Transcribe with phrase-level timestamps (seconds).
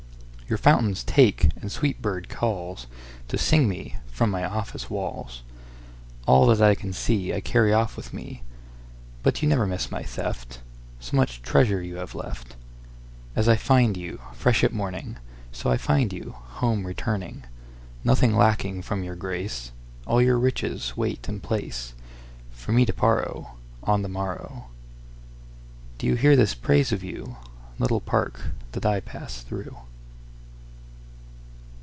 [0.51, 5.43] Your fountains take and sweet bird callsTo sing me from my office walls.
[6.25, 8.43] All that I can seeI carry off with me.
[9.23, 10.59] But you never miss my theft,
[10.99, 12.57] So much treasure you have left.
[13.33, 15.15] As I find you, fresh at morning,
[15.53, 19.71] So I find you, home returning—Nothing lacking from your grace.
[20.05, 21.93] All your riches wait in placeFor
[22.73, 24.67] me to borrowOn the morrow.
[25.97, 27.37] Do you hear this praise of you,
[27.79, 29.77] Little park that I pass through?